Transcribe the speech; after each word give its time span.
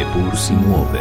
Eppur 0.00 0.34
si 0.34 0.54
muove. 0.54 1.00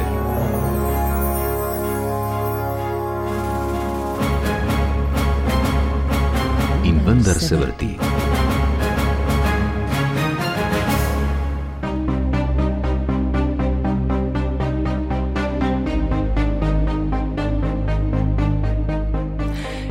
In 6.83 6.99
vendar 7.05 7.39
se 7.39 7.55
vrti. 7.55 8.08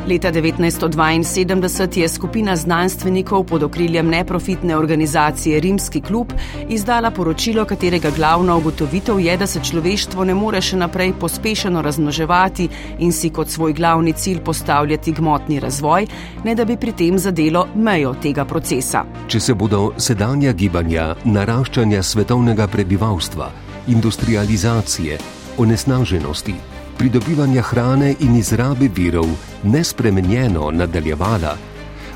Leta 0.08 0.32
1972 0.32 1.98
je 1.98 2.08
skupina 2.08 2.56
znanstvenikov 2.56 3.44
pod 3.44 3.62
okriljem 3.62 4.08
neprofitne 4.08 4.76
organizacije 4.76 5.60
Rimski 5.60 6.00
klub 6.00 6.32
izdala 6.68 7.10
poročilo, 7.10 7.64
katerega 7.64 8.10
glavna 8.16 8.56
ugotovitev 8.56 9.20
je, 9.20 9.36
da 9.36 9.46
se 9.46 9.60
človeštvo 9.64 10.24
ne 10.24 10.34
more 10.34 10.62
še 10.64 10.76
naprej 10.76 11.12
pospešeno 11.20 11.82
razmnoževati 11.82 12.68
in 12.98 13.12
si 13.12 13.30
kot 13.30 13.48
svoj 13.48 13.72
glavni 13.72 14.12
cilj 14.12 14.40
postavljati 14.40 15.12
gmotni 15.12 15.60
razvoj, 15.60 16.06
ne 16.44 16.54
da 16.54 16.64
bi 16.64 16.76
pri 16.76 16.92
tem 16.92 17.18
zadelo 17.18 17.66
mejo 17.74 18.14
tega 18.22 18.44
procesa. 18.44 19.04
Če 19.28 19.40
se 19.40 19.54
bodo 19.54 19.92
sedanja 19.96 20.52
gibanja 20.52 21.14
naraščanja 21.24 22.02
svetovnega 22.02 22.66
prebivalstva, 22.66 23.50
industrializacije, 23.88 25.18
onesnaženosti, 25.58 26.77
pridobivanja 26.98 27.62
hrane 27.62 28.14
in 28.20 28.36
izrabe 28.36 28.88
virov 28.94 29.26
nespremenjeno 29.62 30.70
nadaljevala, 30.70 31.56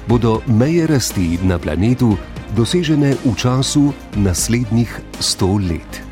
bodo 0.08 0.40
meje 0.46 0.86
rasti 0.86 1.38
na 1.42 1.58
planetu 1.58 2.16
dosežene 2.56 3.14
v 3.24 3.34
času 3.36 3.92
naslednjih 4.16 5.00
sto 5.20 5.54
let. 5.54 6.02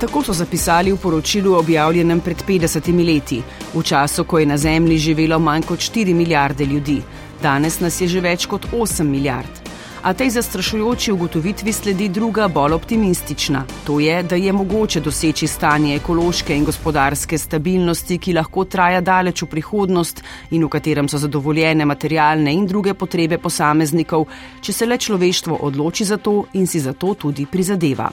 Tako 0.00 0.22
so 0.22 0.32
zapisali 0.32 0.92
v 0.92 1.00
poročilu 1.00 1.54
objavljenem 1.54 2.20
pred 2.20 2.44
50 2.48 2.92
leti, 3.06 3.42
v 3.74 3.82
času, 3.82 4.24
ko 4.24 4.38
je 4.38 4.46
na 4.46 4.56
Zemlji 4.56 4.98
živelo 4.98 5.38
manj 5.38 5.62
kot 5.62 5.78
4 5.78 6.14
milijarde 6.14 6.64
ljudi, 6.64 7.00
danes 7.42 7.80
nas 7.80 8.00
je 8.00 8.08
že 8.08 8.20
več 8.20 8.46
kot 8.46 8.66
8 8.72 9.02
milijard 9.02 9.63
a 10.04 10.12
tej 10.12 10.30
zastrašujoči 10.30 11.12
ugotovitvi 11.12 11.72
sledi 11.72 12.08
druga, 12.08 12.48
bolj 12.48 12.72
optimistična. 12.72 13.64
To 13.86 14.00
je, 14.00 14.22
da 14.22 14.36
je 14.36 14.52
mogoče 14.52 15.00
doseči 15.00 15.46
stanje 15.46 15.96
ekološke 15.96 16.56
in 16.56 16.64
gospodarske 16.64 17.38
stabilnosti, 17.38 18.18
ki 18.18 18.34
lahko 18.36 18.64
traja 18.64 19.00
daleč 19.00 19.42
v 19.42 19.48
prihodnost 19.48 20.22
in 20.50 20.64
v 20.64 20.68
katerem 20.68 21.08
so 21.08 21.18
zadovoljene 21.18 21.84
materialne 21.84 22.52
in 22.52 22.66
druge 22.66 22.94
potrebe 22.94 23.38
posameznikov, 23.38 24.28
če 24.60 24.72
se 24.72 24.86
le 24.86 24.98
človeštvo 24.98 25.56
odloči 25.62 26.04
za 26.04 26.16
to 26.16 26.44
in 26.52 26.66
si 26.66 26.80
za 26.80 26.92
to 26.92 27.14
tudi 27.14 27.46
prizadeva. 27.46 28.10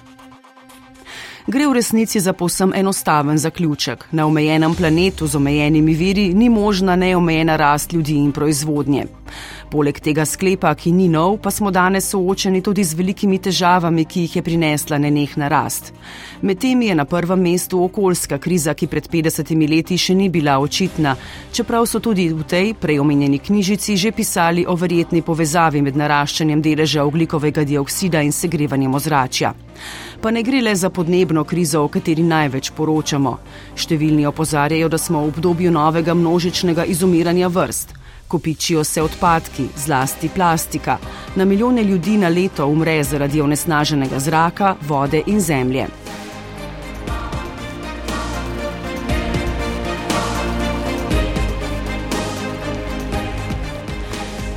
Gre 1.47 1.67
v 1.67 1.73
resnici 1.73 2.19
za 2.19 2.33
povsem 2.33 2.71
enostaven 2.75 3.37
zaključek. 3.37 4.05
Na 4.11 4.25
omejenem 4.25 4.75
planetu 4.75 5.27
z 5.27 5.35
omejenimi 5.35 5.93
viri 5.93 6.33
ni 6.33 6.49
možna 6.49 6.95
neomejena 6.95 7.55
rast 7.55 7.93
ljudi 7.93 8.15
in 8.15 8.31
proizvodnje. 8.31 9.20
Poleg 9.71 9.99
tega 10.03 10.25
sklepa, 10.25 10.73
ki 10.75 10.91
ni 10.91 11.07
nov, 11.07 11.37
pa 11.43 11.51
smo 11.51 11.71
danes 11.71 12.09
soočeni 12.11 12.61
tudi 12.61 12.83
z 12.83 12.97
velikimi 12.99 13.39
težavami, 13.39 14.05
ki 14.05 14.25
jih 14.25 14.35
je 14.35 14.43
prinesla 14.43 14.97
nenehna 14.97 15.47
rast. 15.47 15.93
Med 16.41 16.59
temi 16.59 16.87
je 16.89 16.95
na 16.95 17.05
prvem 17.05 17.39
mestu 17.39 17.83
okoljska 17.83 18.37
kriza, 18.37 18.73
ki 18.73 18.87
pred 18.87 19.07
50 19.07 19.53
leti 19.69 19.97
še 19.97 20.15
ni 20.15 20.29
bila 20.29 20.59
očitna, 20.59 21.15
čeprav 21.53 21.85
so 21.85 21.99
tudi 21.99 22.29
v 22.33 22.43
tej 22.43 22.73
preomenjeni 22.73 23.39
knjižici 23.39 23.97
že 23.97 24.11
pisali 24.11 24.65
o 24.67 24.75
verjetni 24.75 25.21
povezavi 25.21 25.81
med 25.81 25.95
naraščanjem 25.95 26.61
deleža 26.61 27.03
oglikovega 27.03 27.63
dioksida 27.63 28.21
in 28.21 28.31
segrevanjem 28.31 28.95
ozračja. 28.95 29.53
Pa 30.21 30.31
ne 30.31 30.43
gre 30.43 30.61
le 30.61 30.75
za 30.75 30.89
podnebno 30.89 31.43
krizo, 31.43 31.81
o 31.81 31.87
kateri 31.87 32.23
največ 32.23 32.71
poročamo. 32.77 33.37
Številni 33.75 34.27
opozarjajo, 34.29 34.89
da 34.89 34.99
smo 35.01 35.23
v 35.23 35.31
obdobju 35.31 35.71
novega 35.71 36.13
množičnega 36.13 36.85
izumiranja 36.85 37.49
vrst. 37.49 38.00
Kopičijo 38.31 38.83
se 38.83 39.01
odpadki, 39.01 39.65
zlasti 39.77 40.29
plastika. 40.35 40.97
Na 41.35 41.45
milijone 41.45 41.83
ljudi 41.83 42.17
na 42.17 42.27
leto 42.27 42.67
umre 42.67 43.03
zaradi 43.03 43.41
onesnaženega 43.41 44.19
zraka, 44.19 44.75
vode 44.87 45.21
in 45.25 45.39
zemlje. 45.39 45.87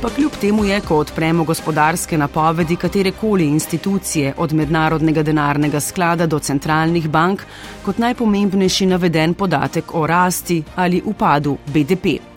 Pa 0.01 0.09
kljub 0.09 0.31
temu 0.41 0.65
je, 0.65 0.81
ko 0.81 0.97
odpremo 0.97 1.43
gospodarske 1.43 2.17
napovedi 2.17 2.75
katerekoli 2.75 3.45
institucije, 3.45 4.33
od 4.37 4.53
mednarodnega 4.53 5.23
denarnega 5.23 5.79
sklada 5.79 6.27
do 6.27 6.39
centralnih 6.39 7.09
bank, 7.09 7.41
kot 7.85 7.97
najpomembnejši 7.97 8.85
naveden 8.85 9.33
podatek 9.33 9.95
o 9.95 10.07
rasti 10.07 10.63
ali 10.75 11.01
upadu 11.05 11.57
BDP. 11.73 12.34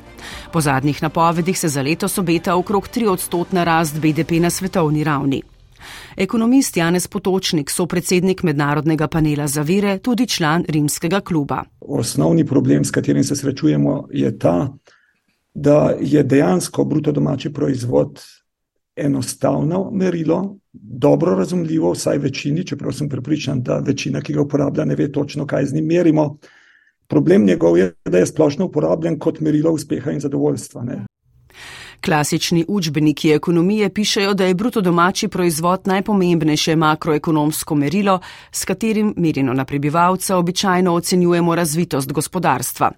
Po 0.52 0.60
zadnjih 0.60 1.02
napovedih 1.02 1.58
se 1.58 1.68
za 1.68 1.82
letos 1.82 2.18
obeta 2.18 2.56
okrog 2.56 2.88
3 2.88 3.08
odstotna 3.08 3.64
rast 3.64 4.00
BDP 4.00 4.30
na 4.40 4.50
svetovni 4.50 5.04
ravni. 5.04 5.42
Ekonomist 6.16 6.76
Janez 6.76 7.06
Potočnik, 7.06 7.70
so 7.70 7.86
predsednik 7.86 8.42
mednarodnega 8.42 9.08
panela 9.08 9.46
za 9.46 9.62
vire, 9.62 9.98
tudi 9.98 10.26
član 10.26 10.64
rimskega 10.68 11.20
kluba. 11.20 11.62
Osnovni 11.80 12.46
problem, 12.46 12.84
s 12.84 12.90
katerim 12.90 13.24
se 13.24 13.36
srečujemo, 13.36 14.08
je 14.12 14.38
ta, 14.38 14.74
da 15.54 15.94
je 16.00 16.22
dejansko 16.22 16.84
bruto 16.84 17.12
domači 17.12 17.52
proizvod 17.52 18.20
enostavno 18.96 19.90
merilo, 19.92 20.56
dobro 20.72 21.34
razumljivo 21.34 21.92
vsaj 21.92 22.18
večini, 22.18 22.66
čeprav 22.66 22.92
sem 22.92 23.08
pripričan, 23.08 23.62
da 23.62 23.78
večina, 23.78 24.20
ki 24.20 24.32
ga 24.32 24.40
uporablja, 24.42 24.84
ne 24.84 24.94
ve 24.94 25.12
točno, 25.12 25.46
kaj 25.46 25.66
z 25.66 25.74
njim 25.74 25.86
merimo. 25.86 26.36
Problem 27.08 27.44
njegov 27.44 27.78
je, 27.78 27.92
da 28.04 28.18
je 28.18 28.26
splošno 28.26 28.64
uporabljen 28.64 29.18
kot 29.18 29.40
merilo 29.40 29.72
uspeha 29.72 30.10
in 30.10 30.20
zadovoljstva. 30.20 30.82
Ne? 30.84 31.04
Klasični 32.04 32.64
učbeniki 32.68 33.30
ekonomije 33.30 33.88
pišejo, 33.94 34.34
da 34.34 34.44
je 34.44 34.54
bruto 34.54 34.80
domači 34.80 35.28
proizvod 35.28 35.80
najpomembnejše 35.84 36.76
makroekonomsko 36.76 37.74
merilo, 37.74 38.20
s 38.52 38.64
katerim 38.64 39.14
merjeno 39.16 39.52
na 39.52 39.64
prebivalca 39.64 40.36
običajno 40.36 40.94
ocenjujemo 40.94 41.54
razvitost 41.54 42.12
gospodarstva. 42.12 42.90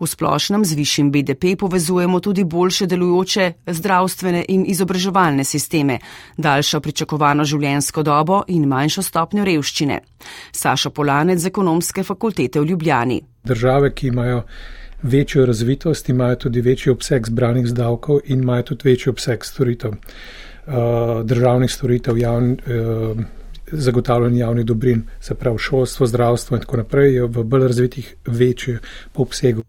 V 0.00 0.06
splošnem 0.06 0.64
z 0.64 0.74
višjim 0.74 1.10
BDP 1.12 1.56
povezujemo 1.58 2.20
tudi 2.20 2.44
boljše 2.44 2.86
delujoče 2.86 3.52
zdravstvene 3.66 4.44
in 4.48 4.64
izobraževalne 4.66 5.44
sisteme, 5.44 5.98
daljšo 6.36 6.80
pričakovano 6.80 7.44
življenjsko 7.44 8.02
dobo 8.02 8.42
in 8.48 8.68
manjšo 8.68 9.02
stopnjo 9.02 9.44
revščine. 9.44 10.00
Saša 10.52 10.90
Polanec 10.90 11.38
z 11.38 11.50
ekonomske 11.50 12.02
fakultete 12.02 12.60
v 12.60 12.66
Ljubljani. 12.72 13.20
Države, 13.44 13.94
ki 13.94 14.06
imajo 14.06 14.42
večjo 15.02 15.46
razvitost, 15.46 16.08
imajo 16.08 16.36
tudi 16.36 16.60
večji 16.60 16.92
obseg 16.92 17.26
zbranih 17.26 17.66
zdavkov 17.66 18.20
in 18.24 18.42
imajo 18.42 18.62
tudi 18.62 18.88
večji 18.90 19.10
obseg 19.10 19.44
storitev, 19.44 19.90
uh, 19.90 21.22
državnih 21.24 21.70
storitev, 21.70 22.18
javn, 22.18 22.52
uh, 22.52 23.24
zagotavljanje 23.72 24.38
javnih 24.38 24.64
dobrin, 24.66 25.02
se 25.20 25.34
pravi 25.34 25.58
šolstvo, 25.58 26.06
zdravstvo 26.06 26.56
in 26.56 26.60
tako 26.60 26.76
naprej, 26.76 27.14
je 27.14 27.26
v 27.26 27.44
bolj 27.44 27.62
razvitih 27.62 28.16
večji 28.26 28.76
po 29.12 29.22
obsegu. 29.22 29.62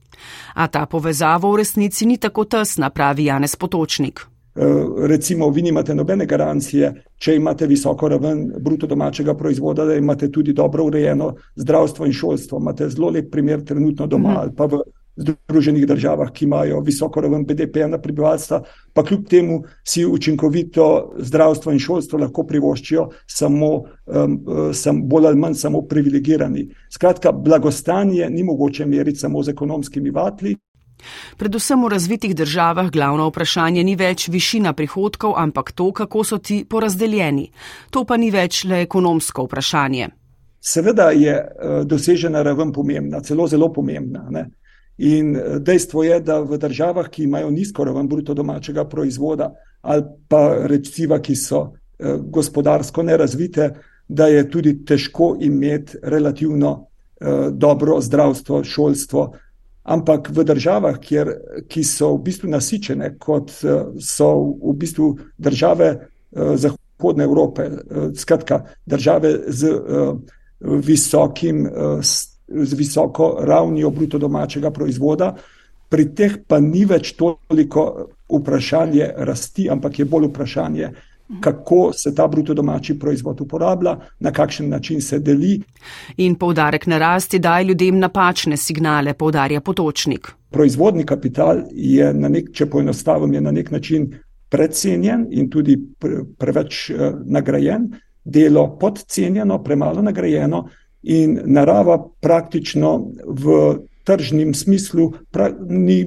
A 0.53 0.67
ta 0.67 0.85
povezava 0.85 1.49
v 1.49 1.57
resnici 1.57 2.05
ni 2.05 2.17
tako 2.17 2.45
tesna, 2.45 2.89
pravi 2.89 3.25
Janez 3.25 3.55
Potočnik. 3.55 4.25
E, 4.55 4.65
recimo, 5.07 5.49
vi 5.49 5.61
nimate 5.61 5.95
nobene 5.95 6.25
garancije, 6.25 6.93
če 7.17 7.35
imate 7.35 7.67
visoko 7.67 8.07
raven 8.07 8.51
bruto 8.59 8.87
domačega 8.87 9.33
proizvoda, 9.33 9.85
da 9.85 9.95
imate 9.95 10.31
tudi 10.31 10.53
dobro 10.53 10.85
urejeno 10.85 11.33
zdravstvo 11.55 12.05
in 12.05 12.13
šolstvo. 12.13 12.59
Imate 12.61 12.89
zelo 12.89 13.09
lep 13.09 13.31
primer 13.31 13.63
trenutno 13.65 14.07
doma 14.07 14.29
mhm. 14.29 14.39
ali 14.39 14.51
pa 14.55 14.65
v 14.65 14.83
Združenih 15.15 15.85
državah, 15.87 16.31
ki 16.33 16.45
imajo 16.45 16.79
visoko 16.81 17.21
raven 17.21 17.45
BDP 17.45 17.85
na 17.87 17.99
prebivalstva, 18.01 18.63
pa 18.93 19.03
kljub 19.03 19.27
temu 19.29 19.59
si 19.83 20.05
učinkovito 20.05 21.13
zdravstvo 21.19 21.71
in 21.71 21.79
šolstvo 21.79 22.19
lahko 22.19 22.47
privoščijo 22.49 23.09
samo, 23.27 23.71
um, 24.05 24.39
sam, 24.73 25.03
bolj 25.09 25.27
ali 25.27 25.39
manj 25.39 25.53
samo 25.53 25.81
privilegirani. 25.81 26.67
Skratka, 26.89 27.31
blagostanje 27.31 28.29
ni 28.29 28.43
mogoče 28.43 28.85
meriti 28.85 29.19
samo 29.19 29.43
z 29.43 29.53
ekonomskimi 29.53 30.09
vatli. 30.09 30.55
Predvsem 31.37 31.83
v 31.83 31.89
razvitih 31.89 32.35
državah 32.35 32.89
glavno 32.91 33.27
vprašanje 33.29 33.83
ni 33.83 33.95
več 33.95 34.27
višina 34.29 34.73
prihodkov, 34.73 35.35
ampak 35.37 35.71
to, 35.71 35.91
kako 35.91 36.23
so 36.23 36.37
ti 36.37 36.63
porazdeljeni. 36.69 37.49
To 37.91 38.05
pa 38.05 38.17
ni 38.17 38.31
več 38.31 38.63
le 38.63 38.81
ekonomsko 38.87 39.47
vprašanje. 39.47 40.09
Seveda 40.63 41.11
je 41.11 41.35
uh, 41.35 41.81
dosežena 41.85 42.43
raven 42.43 42.71
pomembna, 42.71 43.21
celo 43.21 43.47
zelo 43.47 43.71
pomembna. 43.73 44.27
Ne? 44.31 44.45
In 45.03 45.35
eh, 45.35 45.59
dejstvo 45.59 46.03
je, 46.03 46.19
da 46.19 46.39
v 46.39 46.57
državah, 46.57 47.09
ki 47.11 47.23
imajo 47.23 47.49
nizko 47.51 47.83
raven 47.83 48.07
bruto 48.07 48.33
domačega 48.33 48.85
proizvoda 48.89 49.53
ali 49.81 50.03
pa 50.27 50.67
reciva, 50.67 51.19
ki 51.19 51.35
so 51.35 51.63
eh, 51.99 52.15
gospodarsko 52.17 53.03
nerazvite, 53.03 53.69
da 54.07 54.27
je 54.31 54.45
tudi 54.49 54.77
težko 54.85 55.35
imeti 55.41 55.97
relativno 56.03 56.71
eh, 57.19 57.49
dobro 57.51 57.99
zdravstvo, 58.01 58.63
šolstvo. 58.63 59.31
Ampak 59.83 60.29
v 60.31 60.45
državah, 60.47 60.99
kjer, 61.03 61.33
ki 61.67 61.83
so 61.83 62.13
v 62.15 62.21
bistvu 62.29 62.47
nasičene, 62.53 63.17
kot 63.19 63.51
so 63.99 64.29
v 64.63 64.75
bistvu 64.79 65.09
države 65.37 65.89
Zahodne 66.31 67.23
Evrope, 67.27 67.65
skratka 68.15 68.61
države 68.87 69.33
z 69.47 69.73
visokim, 70.87 71.67
z 72.47 72.73
visoko 72.73 73.37
ravnijo 73.41 73.89
bruto 73.89 74.17
domačega 74.17 74.71
proizvoda. 74.71 75.33
Pri 75.89 76.09
teh 76.15 76.37
pa 76.47 76.59
ni 76.59 76.85
več 76.85 77.13
toliko 77.15 78.07
vprašanje 78.29 79.09
rasti, 79.17 79.69
ampak 79.69 79.99
je 79.99 80.05
bolj 80.05 80.27
vprašanje, 80.31 80.89
kako 81.39 81.93
se 81.93 82.15
ta 82.15 82.27
bruto 82.27 82.53
domači 82.53 82.99
proizvod 82.99 83.41
uporablja, 83.41 83.97
na 84.19 84.31
kakšen 84.31 84.69
način 84.69 85.01
se 85.01 85.19
deli. 85.19 85.61
In 86.17 86.35
poudarek 86.35 86.87
na 86.87 86.97
rasti 86.97 87.39
daje 87.39 87.63
ljudem 87.63 87.99
napačne 87.99 88.57
signale, 88.57 89.13
poudarja 89.13 89.61
potočnik. 89.61 90.31
Proizvodni 90.49 91.05
kapital 91.05 91.63
je, 91.71 92.13
na 92.13 92.29
nek, 92.29 92.51
če 92.53 92.65
poenostavim, 92.65 93.33
je 93.33 93.41
na 93.41 93.51
nek 93.51 93.71
način 93.71 94.11
precenjen 94.49 95.27
in 95.31 95.49
tudi 95.49 95.77
preveč 96.37 96.89
uh, 96.89 97.13
nagrajen, 97.25 97.89
delo 98.23 98.67
podcenjeno, 98.79 99.63
premalo 99.63 100.01
nagrajeno 100.01 100.67
in 101.03 101.39
narava 101.45 101.97
praktično 102.21 103.11
v 103.27 103.77
tržnem 104.03 104.53
smislu 104.53 105.11
pra, 105.31 105.49
ni, 105.69 106.03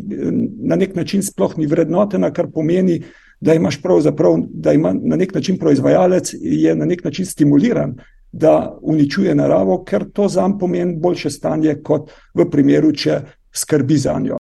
na 0.61 0.77
nek 0.77 0.97
način 0.97 1.23
sploh 1.23 1.57
ni 1.59 1.67
vrednotena, 1.67 2.31
kar 2.31 2.51
pomeni, 2.53 3.03
da 3.41 3.55
imaš 3.55 3.81
pravzaprav, 3.83 4.37
da 4.49 4.73
ima 4.73 4.93
na 4.93 5.17
nek 5.17 5.35
način 5.35 5.59
proizvajalec, 5.59 6.35
je 6.41 6.75
na 6.75 6.85
nek 6.85 7.05
način 7.05 7.27
stimuliran, 7.27 7.95
da 8.33 8.79
uničuje 8.83 9.35
naravo, 9.35 9.83
ker 9.85 10.05
to 10.13 10.29
zam 10.29 10.59
pomeni 10.59 10.97
boljše 10.97 11.31
stanje, 11.31 11.77
kot 11.85 12.11
v 12.35 12.51
primeru, 12.51 12.93
če 12.93 13.21
skrbi 13.53 13.97
za 13.97 14.19
njo. 14.21 14.37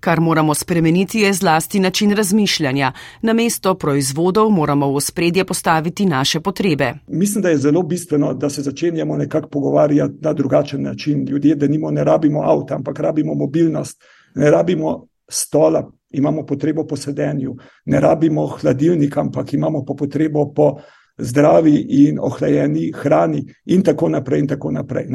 Kar 0.00 0.20
moramo 0.20 0.54
spremeniti 0.54 1.20
je 1.20 1.32
zlasti 1.32 1.80
način 1.80 2.12
razmišljanja. 2.16 2.92
Na 3.22 3.32
mesto 3.32 3.74
proizvodov 3.74 4.50
moramo 4.50 4.92
v 4.94 5.00
spredje 5.00 5.44
postaviti 5.44 6.06
naše 6.06 6.40
potrebe. 6.40 6.94
Mislim, 7.08 7.42
da 7.42 7.48
je 7.48 7.56
zelo 7.56 7.82
bistveno, 7.82 8.34
da 8.34 8.50
se 8.50 8.62
začenjamo 8.62 9.16
nekako 9.16 9.48
pogovarjati 9.48 10.14
na 10.20 10.32
drugačen 10.32 10.82
način. 10.82 11.26
Ljudje, 11.28 11.54
da 11.54 11.66
nimo, 11.66 11.90
ne 11.90 12.04
rabimo 12.04 12.42
avta, 12.42 12.74
ampak 12.74 13.00
rabimo 13.00 13.34
mobilnost, 13.34 14.02
ne 14.34 14.50
rabimo 14.50 15.06
stola, 15.28 15.90
imamo 16.10 16.46
potrebo 16.46 16.86
po 16.86 16.96
sedenju, 16.96 17.56
ne 17.84 18.00
rabimo 18.00 18.46
hladilnika, 18.46 19.20
ampak 19.20 19.52
imamo 19.52 19.84
po 19.84 19.96
potrebo 19.96 20.52
po 20.54 20.76
zdravi 21.18 21.86
in 21.88 22.18
ohlajeni 22.20 22.92
hrani, 22.94 23.44
in 23.66 23.82
tako 23.82 24.08
naprej. 24.08 24.40
In 24.40 24.46
tako 24.46 24.70
naprej 24.70 25.06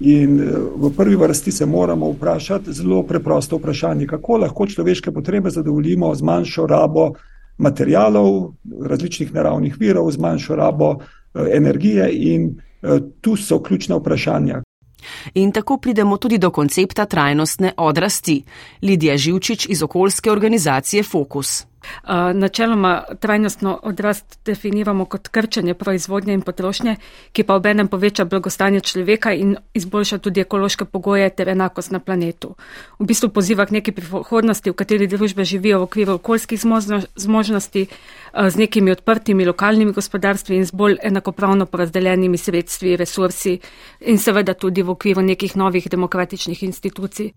in 0.00 0.40
eh, 0.40 0.44
v 0.76 0.90
prvi 0.96 1.16
vrsti 1.16 1.52
se 1.52 1.66
moramo 1.66 2.10
vprašati 2.10 2.72
zelo 2.72 3.02
preprosto 3.02 3.56
vprašanje, 3.56 4.06
kako 4.06 4.36
lahko 4.36 4.66
človeške 4.66 5.12
potrebe 5.12 5.50
zadovoljimo 5.50 6.14
z 6.14 6.22
manjšo 6.22 6.66
rabo 6.66 7.12
materijalov, 7.58 8.52
različnih 8.82 9.34
naravnih 9.34 9.76
virov, 9.78 10.10
z 10.10 10.18
manjšo 10.18 10.56
rabo 10.56 10.96
eh, 10.98 11.56
energije, 11.56 12.10
in 12.12 12.60
eh, 12.82 12.98
tu 13.20 13.36
so 13.36 13.62
ključna 13.62 13.96
vprašanja. 13.96 14.62
In 15.34 15.52
tako 15.52 15.76
pridemo 15.76 16.16
tudi 16.16 16.38
do 16.38 16.50
koncepta 16.50 17.04
trajnostne 17.04 17.72
odrasti. 17.76 18.42
Lidija 18.82 19.16
Živčič 19.16 19.66
iz 19.68 19.82
okoljske 19.82 20.30
organizacije 20.30 21.02
Fokus. 21.02 21.71
Načeloma 22.34 23.02
trajnostno 23.20 23.78
odrast 23.82 24.38
definiramo 24.44 25.04
kot 25.04 25.28
krčenje 25.28 25.74
proizvodnje 25.74 26.34
in 26.34 26.42
potrošnje, 26.42 26.96
ki 27.32 27.42
pa 27.42 27.54
obenem 27.54 27.88
poveča 27.88 28.24
blagostanje 28.24 28.80
človeka 28.80 29.32
in 29.32 29.56
izboljša 29.74 30.18
tudi 30.18 30.40
ekološke 30.40 30.84
pogoje 30.84 31.30
ter 31.30 31.48
enakost 31.48 31.90
na 31.90 31.98
planetu. 31.98 32.54
V 32.98 33.06
bistvu 33.06 33.28
poziva 33.28 33.66
k 33.66 33.70
neki 33.70 33.92
prihodnosti, 33.92 34.70
v 34.70 34.74
kateri 34.74 35.06
družbe 35.06 35.44
živijo 35.44 35.78
v 35.78 35.82
okviru 35.82 36.12
okoljskih 36.12 36.60
zmožnosti, 37.16 37.86
z 38.48 38.56
nekimi 38.56 38.90
odprtimi 38.90 39.44
lokalnimi 39.44 39.92
gospodarstvi 39.92 40.56
in 40.56 40.64
z 40.66 40.72
bolj 40.72 40.96
enakopravno 41.02 41.66
porazdeljenimi 41.66 42.38
sredstvi, 42.38 42.96
resursi 42.96 43.58
in 44.00 44.18
seveda 44.18 44.54
tudi 44.54 44.82
v 44.82 44.90
okviru 44.90 45.22
nekih 45.22 45.56
novih 45.56 45.88
demokratičnih 45.90 46.62
institucij. 46.62 47.32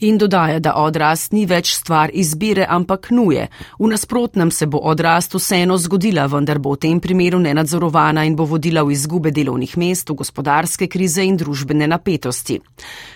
In 0.00 0.18
dodaja, 0.18 0.60
da 0.62 0.76
odrast 0.78 1.32
ni 1.32 1.42
več 1.46 1.72
stvar 1.74 2.10
izbire, 2.14 2.66
ampak 2.68 3.10
nuje. 3.10 3.48
V 3.78 3.88
nasprotnem 3.90 4.50
se 4.50 4.66
bo 4.66 4.78
odrast 4.78 5.34
vseeno 5.34 5.74
zgodila, 5.78 6.28
vendar 6.30 6.58
bo 6.62 6.76
v 6.76 6.82
tem 6.86 7.00
primeru 7.00 7.40
nenadzorovana 7.42 8.22
in 8.24 8.36
bo 8.38 8.46
vodila 8.46 8.84
v 8.86 8.94
izgube 8.94 9.34
delovnih 9.34 9.76
mest, 9.76 10.10
v 10.10 10.18
gospodarske 10.22 10.86
krize 10.86 11.26
in 11.26 11.36
družbene 11.36 11.90
napetosti. 11.90 12.60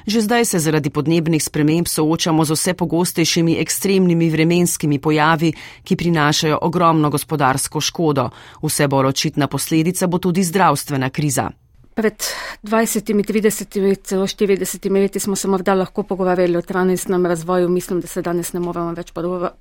Že 0.07 0.27
zdaj 0.27 0.45
se 0.45 0.59
zaradi 0.59 0.91
podnebnih 0.91 1.43
sprememb 1.43 1.87
soočamo 1.87 2.45
z 2.45 2.59
vse 2.59 2.75
pogostejšimi 2.75 3.59
ekstremnimi 3.63 4.31
vremenskimi 4.31 4.99
pojavi, 4.99 5.55
ki 5.87 5.97
prinašajo 5.97 6.59
ogromno 6.63 7.11
gospodarsko 7.11 7.81
škodo. 7.81 8.31
Vse 8.63 8.89
bolj 8.89 9.15
očitna 9.15 9.47
posledica 9.47 10.07
bo 10.07 10.19
tudi 10.19 10.43
zdravstvena 10.43 11.11
kriza. 11.11 11.51
Pred 11.95 12.25
20, 12.63 13.13
30, 13.13 14.03
celo 14.03 14.27
40 14.27 14.91
leti 14.91 15.21
smo 15.21 15.37
se 15.37 15.49
morda 15.49 15.75
lahko 15.75 16.03
pogovarjali 16.03 16.57
o 16.57 16.63
trajnostnem 16.63 17.27
razvoju. 17.27 17.69
Mislim, 17.69 18.01
da 18.01 18.07
se 18.07 18.23
danes 18.23 18.53
ne 18.53 18.61
moremo 18.61 18.95
več 18.97 19.13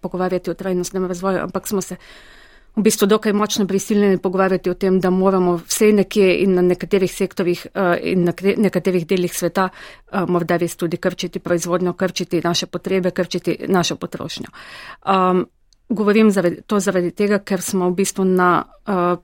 pogovarjati 0.01 0.51
o 0.51 0.53
trajnostnem 0.53 1.05
razvoju, 1.05 1.41
ampak 1.43 1.67
smo 1.67 1.81
se 1.81 1.97
v 2.75 2.81
bistvu 2.81 3.07
dokaj 3.07 3.33
močno 3.33 3.67
prisiljeni 3.67 4.17
pogovarjati 4.17 4.69
o 4.69 4.73
tem, 4.73 4.99
da 4.99 5.09
moramo 5.09 5.57
vse 5.57 5.91
nekje 5.91 6.37
in 6.43 6.53
na 6.55 6.61
nekaterih 6.61 7.11
sektorjih 7.13 7.65
eh, 7.73 7.97
in 8.13 8.23
na 8.23 8.33
nekaterih 8.57 9.07
delih 9.07 9.33
sveta 9.33 9.69
eh, 9.69 10.25
morda 10.27 10.57
res 10.57 10.75
tudi 10.75 10.97
krčiti 10.97 11.39
proizvodnjo, 11.39 11.93
krčiti 11.93 12.41
naše 12.43 12.65
potrebe, 12.65 13.11
krčiti 13.11 13.57
našo 13.67 13.95
potrošnjo. 13.95 14.47
Um, 15.05 15.45
govorim 15.89 16.31
zaradi, 16.31 16.61
to 16.67 16.79
zaradi 16.79 17.11
tega, 17.11 17.39
ker 17.39 17.61
smo 17.61 17.89
v 17.89 17.95
bistvu 17.95 18.25
na 18.25 18.63
uh, 18.63 19.19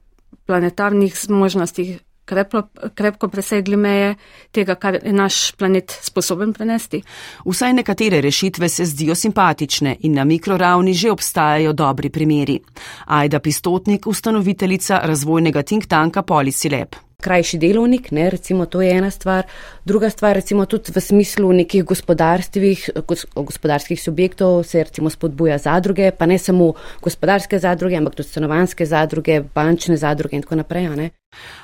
planetarnih 0.46 1.16
zmožnostih 1.16 2.00
krepko, 2.28 2.62
krepko 2.96 3.30
presegli 3.32 3.78
meje 3.78 4.16
tega, 4.52 4.76
kar 4.76 5.00
je 5.00 5.14
naš 5.14 5.52
planet 5.58 5.96
sposoben 6.02 6.54
prenesti. 6.54 7.02
Vsaj 7.46 7.74
nekatere 7.74 8.22
rešitve 8.22 8.70
se 8.70 8.86
zdijo 8.86 9.16
simpatične 9.16 9.96
in 10.00 10.20
na 10.20 10.24
mikroravni 10.24 10.94
že 10.94 11.12
obstajajo 11.12 11.74
dobri 11.74 12.10
primeri. 12.10 12.60
Ajda 13.06 13.40
Pistotnik, 13.40 14.08
ustanoviteljica 14.08 15.02
razvojnega 15.04 15.64
think 15.64 15.88
tanka 15.88 16.22
Policy 16.22 16.72
Lab 16.72 17.07
krajši 17.22 17.58
delovnik, 17.58 18.12
ne, 18.12 18.30
recimo 18.30 18.66
to 18.66 18.82
je 18.82 18.92
ena 18.98 19.10
stvar. 19.12 19.46
Druga 19.86 20.10
stvar, 20.10 20.36
recimo 20.36 20.66
tudi 20.66 20.92
v 20.96 21.02
smislu 21.02 21.54
nekih 21.54 21.84
gospodarstvih, 21.84 22.90
gospodarskih 23.36 24.02
subjektov 24.02 24.64
se 24.64 24.84
recimo 24.84 25.10
spodbuja 25.10 25.58
zadruge, 25.58 26.12
pa 26.12 26.26
ne 26.26 26.38
samo 26.38 26.74
gospodarske 27.02 27.60
zadruge, 27.60 27.98
ampak 27.98 28.16
tudi 28.16 28.30
stanovanske 28.30 28.86
zadruge, 28.86 29.42
bančne 29.56 29.98
zadruge 29.98 30.38
in 30.38 30.46
tako 30.46 30.60
naprej. 30.62 30.90
Ne. 30.96 31.10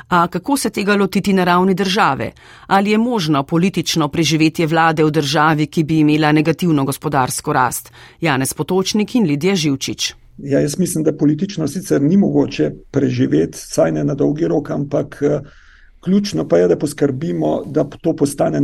A 0.09 0.27
kako 0.27 0.57
se 0.57 0.69
tega 0.69 0.95
lotiti 0.95 1.33
na 1.33 1.43
ravni 1.43 1.73
države? 1.73 2.31
Ali 2.67 2.91
je 2.91 2.97
možno 2.97 3.43
politično 3.43 4.07
preživetje 4.07 4.67
vlade 4.67 5.03
v 5.03 5.11
državi, 5.11 5.67
ki 5.67 5.83
bi 5.83 5.99
imela 5.99 6.31
negativno 6.31 6.83
gospodarsko 6.83 7.53
rast? 7.53 7.93
Janez 8.21 8.53
Potočnik 8.53 9.15
in 9.15 9.29
Lidija 9.29 9.55
Živčič. 9.55 10.22
Ja, 10.37 10.59
jaz 10.59 10.79
mislim, 10.79 11.03
da 11.03 11.13
politično 11.17 11.67
sicer 11.67 12.01
ni 12.01 12.17
mogoče 12.17 12.71
preživeti, 12.91 13.57
saj 13.57 13.91
ne 13.91 14.03
na 14.03 14.15
dolgi 14.15 14.47
rok, 14.47 14.69
ampak 14.69 15.19
eh, 15.21 15.39
ključno 16.03 16.47
pa 16.47 16.57
je, 16.57 16.67
da 16.67 16.77
poskrbimo, 16.77 17.63
da 17.65 17.83
to 18.01 18.15
postane 18.15 18.61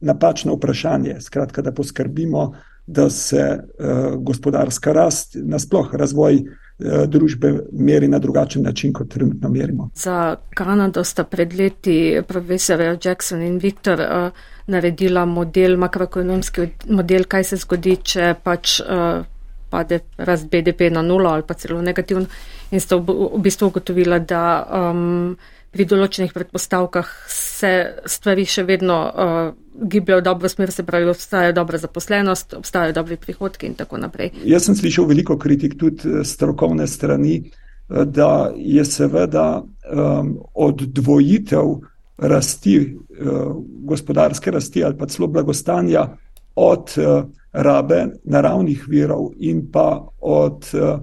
napačno 0.00 0.54
vprašanje. 0.54 1.20
Skratka, 1.20 1.62
da 1.62 1.72
poskrbimo, 1.72 2.52
da 2.86 3.10
se 3.10 3.58
uh, 3.58 4.16
gospodarska 4.16 4.92
rast, 4.92 5.36
nasploh 5.40 5.94
razvoj 5.94 6.34
uh, 6.34 7.04
družbe 7.08 7.52
meri 7.72 8.08
na 8.08 8.18
drugačen 8.18 8.62
način, 8.62 8.92
kot 8.92 9.08
trenutno 9.08 9.48
merimo. 9.48 9.90
Za 9.94 10.36
Kanado 10.54 11.04
sta 11.04 11.24
pred 11.24 11.54
leti 11.54 12.20
profesor 12.28 12.80
Jackson 13.04 13.42
in 13.42 13.58
Viktor 13.58 14.00
uh, 14.00 14.32
naredila 14.66 15.24
model, 15.24 15.76
makroekonomski 15.76 16.68
model, 16.90 17.24
kaj 17.24 17.44
se 17.44 17.56
zgodi, 17.56 17.96
če 17.96 18.34
pač. 18.44 18.80
Uh, 18.80 19.24
pade 19.74 20.00
rast 20.16 20.46
BDP 20.50 20.92
na 20.94 21.02
nulo 21.02 21.34
ali 21.34 21.42
pa 21.42 21.58
celo 21.58 21.82
negativno 21.82 22.30
in 22.70 22.80
sta 22.80 22.96
v 22.96 23.42
bistvu 23.42 23.68
ugotovila, 23.72 24.18
da 24.22 24.44
um, 24.62 25.34
pri 25.74 25.86
določenih 25.90 26.32
predpostavkah 26.34 27.10
se 27.30 27.70
stvari 28.06 28.46
še 28.46 28.62
vedno 28.66 28.98
uh, 29.10 29.50
gibljajo 29.74 30.20
v 30.20 30.24
dobro 30.28 30.50
smer, 30.50 30.72
se 30.72 30.84
pravi, 30.86 31.08
obstaja 31.10 31.52
dobra 31.52 31.80
zaposlenost, 31.82 32.54
obstajajo 32.60 32.94
dobri 32.94 33.18
prihodki 33.18 33.66
in 33.66 33.74
tako 33.78 33.98
naprej. 33.98 34.30
Jaz 34.46 34.68
sem 34.68 34.78
slišal 34.78 35.08
veliko 35.10 35.36
kritik 35.40 35.74
tudi 35.80 36.10
eh, 36.10 36.24
strokovne 36.24 36.86
strani, 36.86 37.40
eh, 37.42 38.04
da 38.06 38.52
je 38.54 38.84
seveda 38.86 39.48
um, 39.62 40.36
oddvojitev 40.54 41.74
rasti, 42.30 42.76
uh, 42.94 43.56
gospodarske 43.90 44.52
rasti 44.54 44.84
ali 44.86 44.94
pa 44.94 45.08
celo 45.10 45.26
blagostanja 45.26 46.06
od 46.54 46.94
uh, 47.02 47.24
rabe 47.54 48.06
naravnih 48.24 48.84
virov 48.88 49.30
in 49.38 49.64
pa 49.72 50.06
od, 50.20 50.66
uh, 50.74 51.00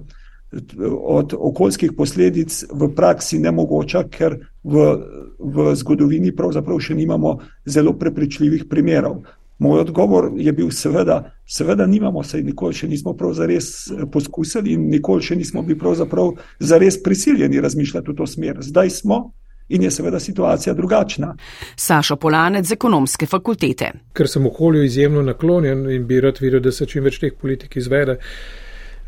od 1.00 1.34
okoljskih 1.38 1.92
posledic 1.96 2.64
v 2.72 2.88
praksi 2.94 3.38
nemogoča, 3.40 4.04
ker 4.12 4.36
v, 4.64 4.88
v 5.38 5.74
zgodovini 5.74 6.34
pravzaprav 6.36 6.80
še 6.80 6.94
nimamo 6.94 7.38
zelo 7.64 7.96
prepričljivih 7.98 8.68
primerov. 8.70 9.22
Moj 9.62 9.80
odgovor 9.80 10.32
je 10.36 10.52
bil, 10.52 10.70
seveda, 10.74 11.22
seveda 11.46 11.86
nimamo, 11.86 12.22
saj 12.26 12.42
nikoli 12.42 12.74
še 12.74 12.88
nismo 12.90 13.14
prav 13.16 13.36
zares 13.38 13.86
eh, 13.88 14.04
poskusili 14.10 14.74
in 14.74 14.88
nikoli 14.90 15.22
še 15.22 15.38
nismo 15.38 15.62
bili 15.62 15.78
prav 15.78 16.34
zares 16.60 16.98
prisiljeni 17.02 17.60
razmišljati 17.62 18.10
v 18.10 18.16
to 18.18 18.26
smer. 18.26 18.58
Zdaj 18.60 18.90
smo 18.90 19.22
in 19.72 19.82
je 19.82 19.90
seveda 19.90 20.20
situacija 20.20 20.74
drugačna. 20.74 21.34
Sašo 21.76 22.16
Polanec 22.16 22.66
z 22.68 22.76
ekonomske 22.76 23.26
fakultete. 23.26 23.92
Ker 24.12 24.28
sem 24.28 24.46
okolju 24.46 24.84
izjemno 24.84 25.22
naklonjen 25.22 25.88
in 25.90 26.06
bi 26.06 26.20
rad 26.20 26.40
videl, 26.40 26.60
da 26.60 26.72
se 26.72 26.86
čim 26.86 27.04
več 27.04 27.18
teh 27.22 27.32
politik 27.40 27.76
izvede 27.76 28.18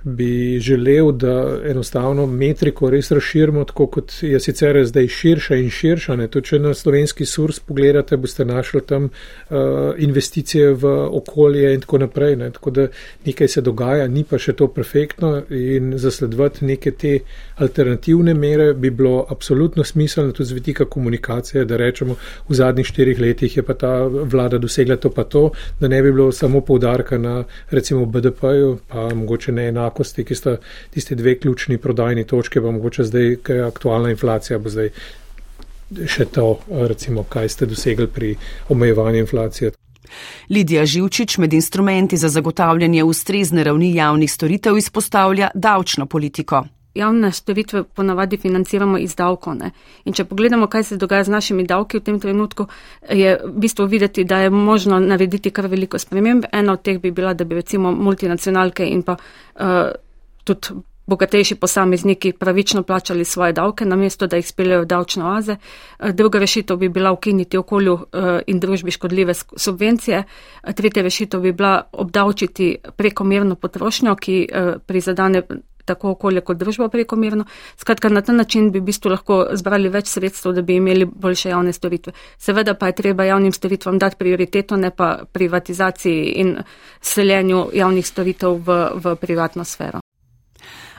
bi 0.04 0.60
želel, 0.60 1.12
da 1.12 1.58
enostavno 1.64 2.26
metriko 2.26 2.90
res 2.90 3.10
razširimo, 3.10 3.64
tako 3.64 3.86
kot 3.86 4.12
je 4.22 4.40
sicer 4.40 4.84
zdaj 4.86 5.08
širša 5.08 5.56
in 5.56 5.70
širša. 5.70 6.16
Ne? 6.16 6.28
Tudi 6.28 6.46
če 6.48 6.58
na 6.58 6.74
slovenski 6.74 7.26
surs 7.26 7.60
pogledate, 7.60 8.16
boste 8.16 8.44
našli 8.44 8.82
tam 8.86 9.04
uh, 9.04 9.56
investicije 9.98 10.74
v 10.74 10.92
okolje 11.20 11.74
in 11.74 11.80
tako 11.80 11.98
naprej. 11.98 12.36
Ne? 12.36 12.50
Tako 12.50 12.70
da 12.70 12.86
nekaj 13.24 13.48
se 13.48 13.60
dogaja, 13.60 14.08
ni 14.08 14.24
pa 14.28 14.38
še 14.38 14.52
to 14.52 14.68
perfektno 14.68 15.42
in 15.50 15.94
zasledovati 15.98 16.64
neke 16.64 16.90
te 16.90 17.18
alternativne 17.56 18.34
mere 18.34 18.74
bi 18.74 18.90
bilo 18.90 19.24
absolutno 19.30 19.84
smiselno 19.84 20.32
tudi 20.32 20.48
z 20.48 20.52
vidika 20.52 20.84
komunikacije, 20.84 21.64
da 21.64 21.76
rečemo 21.76 22.16
v 22.48 22.54
zadnjih 22.54 22.86
štirih 22.86 23.20
letih 23.20 23.56
je 23.56 23.62
pa 23.62 23.74
ta 23.74 23.94
vlada 24.06 24.58
dosegla 24.58 24.96
to 24.96 25.10
pa 25.10 25.24
to, 25.24 25.50
da 25.80 25.88
ne 25.88 26.02
bi 26.02 26.12
bilo 26.12 26.32
samo 26.32 26.60
poudarka 26.60 27.18
na 27.18 27.44
recimo 27.70 28.06
BDP-ju, 28.06 28.78
pa 28.88 29.08
mogoče 29.14 29.52
ne 29.52 29.68
enako 29.68 29.93
enakosti, 29.94 30.24
ki 30.24 30.34
sta 30.34 30.56
tiste 30.90 31.14
dve 31.14 31.38
ključni 31.38 31.78
prodajni 31.78 32.24
točke, 32.24 32.60
pa 32.60 32.70
mogoče 32.70 33.04
zdaj, 33.04 33.36
kaj 33.42 33.56
je 33.56 33.64
aktualna 33.64 34.10
inflacija, 34.10 34.58
bo 34.58 34.68
zdaj 34.68 34.90
še 36.06 36.24
to, 36.26 36.58
recimo, 36.88 37.24
kaj 37.24 37.48
ste 37.48 37.66
dosegli 37.66 38.06
pri 38.06 38.36
omejevanju 38.68 39.18
inflacije. 39.18 39.72
Lidija 40.50 40.86
Živčič 40.86 41.38
med 41.38 41.52
instrumenti 41.52 42.16
za 42.16 42.28
zagotavljanje 42.28 43.04
ustrezne 43.04 43.64
ravni 43.64 43.94
javnih 43.94 44.30
storitev 44.30 44.76
izpostavlja 44.78 45.50
davčno 45.54 46.06
politiko. 46.06 46.64
Javne 46.94 47.32
storitve 47.32 47.82
ponavadi 47.84 48.36
financiramo 48.36 48.98
iz 48.98 49.16
davkov. 49.16 49.56
In 50.04 50.14
če 50.14 50.24
pogledamo, 50.30 50.68
kaj 50.70 50.84
se 50.84 50.96
dogaja 50.96 51.24
z 51.24 51.32
našimi 51.34 51.66
davki 51.66 51.98
v 51.98 52.04
tem 52.06 52.20
trenutku, 52.22 52.68
je 53.10 53.34
v 53.42 53.52
bistvu 53.66 53.86
videti, 53.90 54.24
da 54.24 54.38
je 54.44 54.50
možno 54.50 55.00
narediti 55.02 55.50
kar 55.50 55.66
veliko 55.66 55.98
sprememb. 55.98 56.46
Ena 56.52 56.72
od 56.72 56.82
teh 56.86 57.00
bi 57.02 57.10
bila, 57.10 57.34
da 57.34 57.44
bi 57.44 57.58
recimo 57.58 57.90
multinacionalke 57.92 58.86
in 58.86 59.02
pa 59.02 59.16
uh, 59.18 59.90
tudi 60.44 60.80
bogatejši 61.06 61.58
posamezniki 61.60 62.32
pravično 62.32 62.82
plačali 62.82 63.24
svoje 63.24 63.52
davke, 63.52 63.84
namesto 63.84 64.26
da 64.26 64.36
jih 64.36 64.46
speljajo 64.46 64.84
davčne 64.84 65.24
oaze. 65.24 65.56
Uh, 65.98 66.14
druga 66.14 66.38
rešitev 66.38 66.76
bi 66.76 66.88
bila 66.88 67.12
ukiniti 67.12 67.58
okolju 67.58 67.92
uh, 67.92 68.38
in 68.46 68.60
družbi 68.60 68.90
škodljive 68.90 69.34
subvencije. 69.34 70.22
Tretja 70.74 71.02
rešitev 71.02 71.40
bi 71.40 71.52
bila 71.52 71.82
obdavčiti 71.92 72.76
prekomerno 72.96 73.54
potrošnjo, 73.54 74.16
ki 74.16 74.48
prizadane 74.86 75.42
tako 75.84 76.10
okolje 76.10 76.40
kot 76.40 76.56
družba 76.56 76.88
prekomerno. 76.88 77.44
Skratka, 77.76 78.08
na 78.08 78.22
ta 78.22 78.32
način 78.32 78.70
bi 78.72 78.80
v 78.80 78.88
bistvu 78.90 79.10
lahko 79.10 79.40
zbrali 79.52 79.88
več 79.88 80.12
sredstev, 80.12 80.52
da 80.52 80.62
bi 80.62 80.76
imeli 80.76 81.04
boljše 81.04 81.50
javne 81.50 81.72
storitve. 81.72 82.12
Seveda 82.38 82.74
pa 82.74 82.86
je 82.86 83.00
treba 83.02 83.24
javnim 83.24 83.52
storitvam 83.52 83.98
dati 83.98 84.16
prioriteto, 84.18 84.76
ne 84.76 84.90
pa 84.90 85.18
privatizaciji 85.32 86.32
in 86.44 86.56
seljenju 87.00 87.68
javnih 87.74 88.06
storitev 88.06 88.58
v, 88.66 88.80
v 88.94 89.16
privatno 89.20 89.64
sfero 89.64 90.03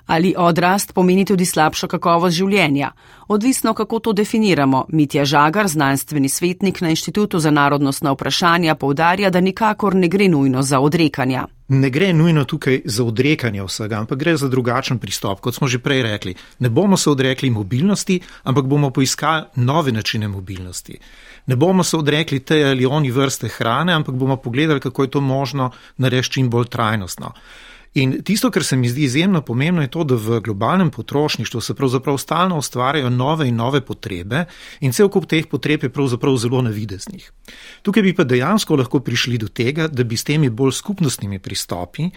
ali 0.06 0.34
odrast 0.38 0.94
pomeni 0.94 1.26
tudi 1.26 1.46
slabšo 1.46 1.88
kakovost 1.88 2.36
življenja. 2.38 2.92
Odvisno, 3.28 3.74
kako 3.74 4.00
to 4.00 4.14
definiramo, 4.14 4.86
Mitja 4.90 5.26
Žagar, 5.26 5.68
znanstveni 5.68 6.30
svetnik 6.30 6.82
na 6.82 6.90
Inštitutu 6.90 7.40
za 7.40 7.52
narodnostna 7.52 8.12
vprašanja, 8.14 8.76
povdarja, 8.76 9.30
da 9.30 9.42
nikakor 9.42 9.96
ne 9.96 10.08
gre 10.08 10.28
nujno 10.30 10.62
za 10.62 10.80
odrekanja. 10.80 11.48
Ne 11.68 11.90
gre 11.90 12.14
nujno 12.14 12.44
tukaj 12.46 12.82
za 12.86 13.04
odrekanje 13.04 13.64
vsega, 13.64 13.98
ampak 13.98 14.20
gre 14.20 14.36
za 14.38 14.48
drugačen 14.48 15.00
pristop. 15.02 15.40
Kot 15.42 15.56
smo 15.56 15.68
že 15.68 15.80
prej 15.82 16.04
rekli, 16.04 16.36
ne 16.60 16.70
bomo 16.70 16.98
se 16.98 17.10
odrekli 17.10 17.50
mobilnosti, 17.50 18.20
ampak 18.44 18.66
bomo 18.66 18.90
poiskali 18.90 19.44
nove 19.56 19.92
načine 19.92 20.28
mobilnosti. 20.28 21.00
Ne 21.48 21.56
bomo 21.56 21.84
se 21.84 21.98
odrekli 21.98 22.40
te 22.40 22.64
ali 22.64 22.86
oni 22.86 23.12
vrste 23.12 23.48
hrane, 23.48 23.94
ampak 23.94 24.16
bomo 24.16 24.38
pogledali, 24.38 24.80
kako 24.80 25.04
je 25.04 25.10
to 25.10 25.22
možno 25.22 25.72
narediti 25.98 26.34
čim 26.34 26.50
bolj 26.50 26.66
trajnostno. 26.66 27.34
In 27.96 28.18
tisto, 28.28 28.50
kar 28.52 28.64
se 28.64 28.76
mi 28.76 28.90
zdi 28.90 29.04
izjemno 29.04 29.40
pomembno, 29.42 29.82
je 29.82 29.88
to, 29.88 30.04
da 30.04 30.16
v 30.20 30.42
globalnem 30.44 30.90
potrošništvu 30.92 31.62
se 31.62 31.74
pravzaprav 31.76 32.18
stalno 32.18 32.58
ustvarjajo 32.58 33.10
nove 33.10 33.48
in 33.48 33.56
nove 33.56 33.80
potrebe 33.82 34.46
in 34.80 34.92
cel 34.92 35.08
kup 35.10 35.30
teh 35.32 35.48
potreb 35.48 35.84
je 35.84 35.90
pravzaprav 35.90 36.36
zelo 36.38 36.62
navideznih. 36.62 37.32
Tukaj 37.88 38.04
bi 38.04 38.14
pa 38.16 38.24
dejansko 38.28 38.76
lahko 38.76 39.00
prišli 39.00 39.38
do 39.38 39.48
tega, 39.48 39.88
da 39.88 40.04
bi 40.04 40.18
s 40.18 40.28
temi 40.28 40.50
bolj 40.50 40.76
skupnostnimi 40.82 41.40
pristopi 41.40 42.10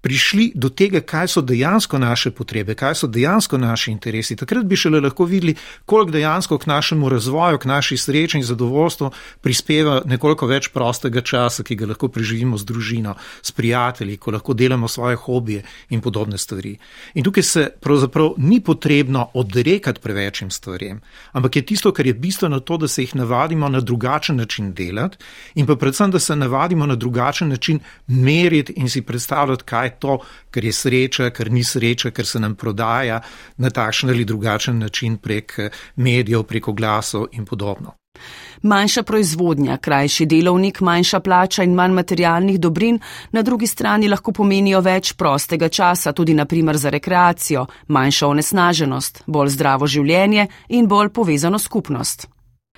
prišli 0.00 0.52
do 0.54 0.68
tega, 0.68 1.00
kaj 1.00 1.28
so 1.28 1.40
dejansko 1.42 1.98
naše 1.98 2.30
potrebe, 2.30 2.74
kaj 2.74 2.94
so 2.94 3.06
dejansko 3.06 3.58
naši 3.58 3.90
interesi. 3.90 4.36
Takrat 4.36 4.64
bi 4.64 4.76
šele 4.76 5.00
lahko 5.00 5.24
videli, 5.24 5.54
koliko 5.84 6.10
dejansko 6.10 6.58
k 6.58 6.66
našemu 6.66 7.08
razvoju, 7.08 7.58
k 7.58 7.64
naši 7.64 7.96
sreči 7.96 8.38
in 8.38 8.44
zadovoljstvu 8.44 9.10
prispeva 9.40 10.02
nekoliko 10.04 10.46
več 10.46 10.68
prostega 10.68 11.20
časa, 11.20 11.64
ki 11.66 11.74
ga 11.74 11.88
lahko 11.90 12.08
preživimo 12.08 12.58
z 12.58 12.64
družino, 12.64 13.16
s 13.42 13.52
prijatelji, 13.52 14.16
ko 14.16 14.30
lahko 14.36 14.54
delamo 14.54 14.88
svoje 14.88 15.16
hobije 15.16 15.64
in 15.90 16.00
podobne 16.00 16.38
stvari. 16.38 16.76
In 17.14 17.24
tukaj 17.24 17.42
se 17.42 17.66
pravzaprav 17.80 18.34
ni 18.38 18.60
potrebno 18.60 19.30
odrekati 19.34 20.00
prevečim 20.00 20.50
stvarem, 20.50 21.00
ampak 21.32 21.56
je 21.56 21.66
tisto, 21.66 21.92
kar 21.92 22.06
je 22.06 22.14
bistveno, 22.14 22.60
to, 22.60 22.76
da 22.76 22.88
se 22.88 23.02
jih 23.02 23.16
navadimo 23.16 23.68
na 23.68 23.80
drugačen 23.80 24.36
način 24.36 24.72
delati 24.74 25.18
in 25.54 25.66
pa 25.66 25.76
predvsem, 25.76 26.10
da 26.10 26.18
se 26.18 26.36
navadimo 26.36 26.86
na 26.86 26.94
drugačen 26.94 27.48
način 27.48 27.80
meriti 28.06 28.72
in 28.76 28.90
si 28.90 29.02
predstavljati, 29.02 29.64
kaj 29.64 29.95
to, 29.98 30.18
ker 30.50 30.64
je 30.64 30.72
sreča, 30.72 31.30
ker 31.30 31.50
ni 31.52 31.64
sreča, 31.64 32.10
ker 32.10 32.26
se 32.26 32.40
nam 32.40 32.54
prodaja 32.54 33.20
na 33.56 33.70
takšen 33.70 34.10
ali 34.10 34.24
drugačen 34.24 34.78
način 34.78 35.16
prek 35.18 35.58
eh, 35.58 35.70
medijev, 35.96 36.42
preko 36.42 36.72
glasov 36.72 37.26
in 37.32 37.44
podobno. 37.44 37.96
Manjša 38.62 39.02
proizvodnja, 39.02 39.76
krajši 39.76 40.26
delovnik, 40.26 40.80
manjša 40.80 41.20
plača 41.20 41.62
in 41.62 41.74
manj 41.74 41.92
materialnih 41.92 42.60
dobrin 42.60 42.98
na 43.32 43.42
drugi 43.42 43.66
strani 43.66 44.08
lahko 44.08 44.32
pomenijo 44.32 44.80
več 44.80 45.12
prostega 45.12 45.68
časa, 45.68 46.12
tudi 46.12 46.34
naprimer 46.34 46.76
za 46.76 46.90
rekreacijo, 46.90 47.66
manjša 47.88 48.28
onesnaženost, 48.28 49.22
bolj 49.26 49.52
zdravo 49.58 49.86
življenje 49.86 50.46
in 50.68 50.88
bolj 50.88 51.12
povezano 51.12 51.58
skupnost. 51.58 52.28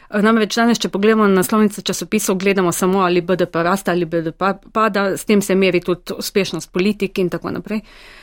Namreč 0.08 0.54
danes, 0.56 0.78
če 0.80 0.88
pogledamo 0.88 1.26
na 1.28 1.42
naslovnice 1.42 1.82
časopisov, 1.84 2.38
gledamo 2.40 2.72
samo 2.72 3.02
ali 3.04 3.20
BDP 3.20 3.60
rasta 3.64 3.92
ali 3.92 4.06
BDP 4.08 4.70
pada, 4.72 5.10
s 5.16 5.28
tem 5.28 5.42
se 5.44 5.54
meri 5.54 5.82
tudi 5.84 6.14
uspešnost 6.16 6.72
politik 6.72 7.18
in 7.18 7.28
tako 7.28 7.50
naprej. 7.52 7.82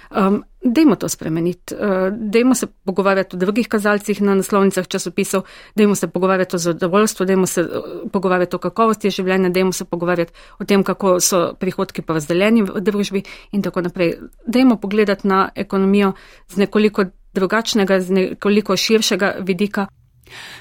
Um, 0.09 0.39
dejmo 0.61 0.95
to 0.95 1.09
spremeniti, 1.09 1.75
uh, 1.75 2.07
dejmo 2.09 2.55
se 2.55 2.67
pogovarjati 2.67 3.35
o 3.35 3.39
drugih 3.39 3.67
kazalcih 3.69 4.21
na 4.21 4.35
naslovnicah 4.35 4.87
časopisov, 4.87 5.43
dejmo 5.75 5.95
se 5.95 6.07
pogovarjati 6.07 6.55
o 6.55 6.59
zadovoljstvu, 6.59 7.25
dejmo 7.25 7.45
se 7.45 7.61
uh, 7.61 7.69
pogovarjati 8.13 8.55
o 8.55 8.59
kakovosti 8.59 9.09
življenja, 9.09 9.49
dejmo 9.49 9.73
se 9.73 9.85
pogovarjati 9.85 10.33
o 10.59 10.65
tem, 10.65 10.83
kako 10.83 11.19
so 11.19 11.43
prihodki 11.59 12.01
pa 12.01 12.17
razdeljeni 12.17 12.63
v 12.65 12.81
družbi 12.81 13.21
in 13.51 13.61
tako 13.61 13.85
naprej. 13.85 14.15
Dejmo 14.47 14.79
pogledati 14.81 15.27
na 15.27 15.49
ekonomijo 15.55 16.13
z 16.49 16.65
nekoliko 16.65 17.05
drugačnega, 17.35 17.99
z 18.01 18.11
nekoliko 18.11 18.77
širšega 18.77 19.35
vidika. 19.45 19.85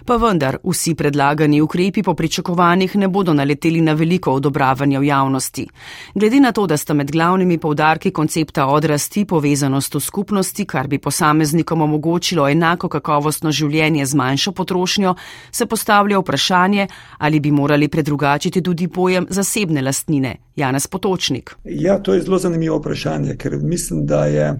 Pa 0.04 0.16
vendar, 0.16 0.59
vsi 0.64 0.95
predlagani 0.95 1.61
ukrepi 1.61 2.02
po 2.02 2.14
pričakovanjih 2.14 2.97
ne 2.97 3.09
bodo 3.09 3.35
naleteli 3.35 3.81
na 3.81 3.93
veliko 3.93 4.33
odobravanja 4.33 5.00
v 5.00 5.04
javnosti. 5.04 5.66
Glede 6.14 6.40
na 6.40 6.52
to, 6.52 6.66
da 6.66 6.76
sta 6.76 6.95
med 6.95 7.11
glavnimi 7.11 7.59
povdarki 7.59 8.11
koncepta 8.11 8.66
odrasti 8.66 9.25
povezanost 9.25 9.95
v 9.95 10.00
skupnosti, 10.00 10.64
kar 10.64 10.88
bi 10.88 10.99
posameznikom 10.99 11.83
omogočilo 11.83 12.49
enako 12.49 12.88
kakovostno 12.88 13.52
življenje 13.52 14.07
z 14.07 14.14
manjšo 14.14 14.52
potrošnjo, 14.52 15.14
se 15.50 15.66
postavlja 15.66 16.19
vprašanje, 16.19 16.88
ali 17.19 17.40
bi 17.40 17.50
morali 17.50 17.88
predrugačiti 17.88 18.62
tudi 18.62 18.88
pojem 18.88 19.26
zasebne 19.31 19.83
lastnine. 19.83 20.37
Janez 20.57 20.87
Potočnik. 20.87 21.57
Ja, 21.64 21.99
to 21.99 22.14
je 22.14 22.23
zelo 22.23 22.38
zanimivo 22.38 22.78
vprašanje, 22.78 23.37
ker 23.37 23.57
mislim, 23.62 24.07
da 24.07 24.26
je 24.26 24.54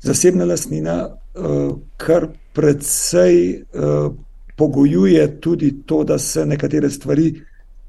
zasebna 0.00 0.44
lastnina 0.44 1.08
uh, 1.08 1.78
kar 1.96 2.26
predvsej. 2.52 3.62
Pogojuje 4.60 5.24
tudi 5.40 5.70
to, 5.88 6.02
da 6.04 6.18
se 6.20 6.44
nekatere 6.46 6.90
stvari 6.92 7.30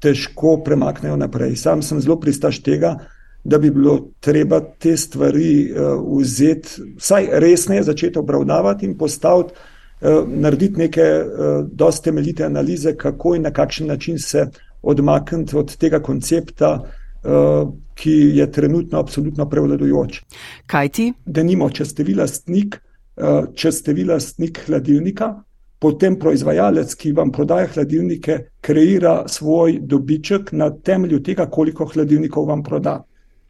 težko 0.02 0.56
premaknejo 0.64 1.16
naprej. 1.16 1.56
Sam 1.56 1.82
sem 1.84 2.00
zelo 2.00 2.16
pristaš 2.20 2.62
tega, 2.64 2.96
da 3.44 3.58
bi 3.58 3.70
bilo 3.70 3.98
treba 4.20 4.60
te 4.60 4.96
stvari 4.96 5.68
uh, 5.70 6.00
vzeti, 6.18 6.82
vsaj 6.96 7.28
resneje 7.42 7.82
začeti 7.82 8.18
obravnavati 8.18 8.86
in 8.86 8.96
postaviti, 8.98 9.54
uh, 10.00 10.28
narediti 10.28 10.78
neke 10.78 11.02
uh, 11.02 11.66
dosti 11.72 12.04
temeljite 12.04 12.44
analize, 12.44 12.96
kako 12.96 13.34
in 13.34 13.42
na 13.42 13.50
kakšen 13.50 13.86
način 13.86 14.18
se 14.18 14.46
odmakniti 14.82 15.56
od 15.56 15.76
tega 15.76 16.00
koncepta, 16.02 16.72
uh, 16.80 17.72
ki 17.94 18.16
je 18.38 18.50
trenutno 18.52 18.98
absolutno 18.98 19.48
prevladujoč. 19.50 20.22
Kaj 20.66 20.88
ti? 20.88 21.12
Da 21.26 21.42
nimo, 21.42 21.70
če 21.70 21.84
ste 21.84 22.06
vi 22.06 22.14
lastnik, 22.14 22.78
uh, 23.16 23.46
če 23.54 23.72
ste 23.72 23.92
vi 23.92 24.04
lastnik 24.04 24.62
hladilnika, 24.66 25.34
potem 25.82 26.14
proizvajalec, 26.18 26.94
ki 26.94 27.10
vam 27.12 27.32
prodaja 27.34 27.66
hladilnike, 27.74 28.38
kreira 28.62 29.24
svoj 29.28 29.80
dobiček 29.82 30.52
na 30.52 30.70
temelju 30.70 31.18
tega, 31.26 31.48
koliko 31.50 31.88
hladilnikov 31.90 32.46
vam 32.46 32.62
proda. 32.62 33.00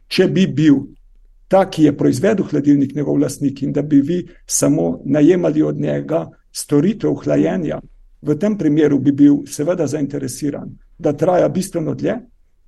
Če 0.09 0.27
bi 0.33 0.47
bil 0.47 0.79
ta, 1.47 1.67
ki 1.69 1.85
je 1.85 1.97
proizvedel 1.97 2.47
hladilnik, 2.49 2.95
njegov 2.97 3.19
lastnik 3.21 3.61
in 3.61 3.73
da 3.73 3.83
bi 3.85 4.01
vi 4.01 4.23
samo 4.49 5.03
najemali 5.05 5.61
od 5.61 5.77
njega 5.77 6.23
storitev 6.51 7.19
hlajenja, 7.21 7.77
v 8.21 8.37
tem 8.39 8.57
primeru 8.57 8.97
bi 8.99 9.11
bil 9.11 9.43
seveda 9.45 9.85
zainteresiran, 9.87 10.73
da 10.97 11.13
traja 11.13 11.49
bistveno 11.49 11.93
dlje, 11.93 12.17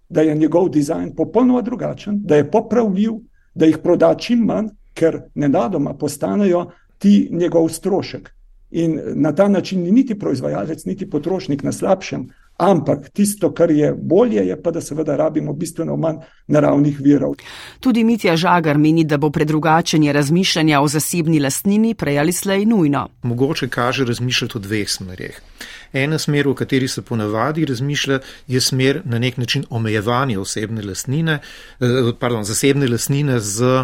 da 0.09 0.21
je 0.21 0.35
njegov 0.35 0.69
dizajn 0.69 1.15
popolnoma 1.15 1.61
drugačen, 1.65 2.21
da 2.21 2.35
je 2.35 2.51
popravljiv, 2.51 3.17
da 3.55 3.65
jih 3.65 3.81
proda 3.81 4.13
čim 4.13 4.45
manj, 4.45 4.69
ker 4.93 5.23
nenadoma 5.35 5.95
postanejo 5.97 6.67
ti 6.99 7.29
njegov 7.31 7.69
strošek. 7.69 8.34
In 8.75 8.99
na 9.15 9.31
ta 9.31 9.47
način 9.47 9.83
ni 9.83 9.91
niti 9.91 10.17
proizvajalec, 10.19 10.85
niti 10.85 11.09
potrošnik 11.09 11.63
na 11.63 11.71
slabšem, 11.71 12.27
Ampak 12.57 13.09
tisto, 13.11 13.51
kar 13.51 13.71
je 13.71 13.91
bolje, 13.91 14.39
je 14.47 14.55
pa, 14.61 14.71
da 14.71 14.81
seveda 14.81 15.15
rabimo 15.15 15.53
bistveno 15.53 15.97
manj 15.99 16.21
naravnih 16.47 16.99
virov. 17.03 17.33
Tudi 17.79 18.03
Mitja 18.03 18.37
Žagar 18.37 18.77
meni, 18.77 19.03
da 19.03 19.17
bo 19.17 19.29
predrugačenje 19.29 20.13
razmišljanja 20.13 20.79
o 20.81 20.87
zasebni 20.87 21.39
lastnini 21.39 21.93
prej 21.93 22.19
ali 22.19 22.31
slej 22.31 22.65
nujno. 22.65 23.09
Mogoče 23.23 23.67
kaže 23.67 24.05
razmišljati 24.05 24.57
o 24.57 24.61
dveh 24.61 24.89
smerih. 24.89 25.41
Ena 25.93 26.17
smer, 26.17 26.47
v 26.47 26.53
kateri 26.55 26.87
se 26.87 27.01
ponavadi 27.01 27.65
razmišlja, 27.65 28.19
je 28.47 28.61
smer 28.61 29.01
na 29.05 29.19
nek 29.19 29.37
način 29.37 29.65
omejevanja 29.69 30.39
osebne 30.39 30.81
lastnine, 30.81 31.39
eh, 31.79 31.87
pardon, 32.19 32.43
zasebne 32.43 32.87
lastnine 32.87 33.39
z 33.39 33.83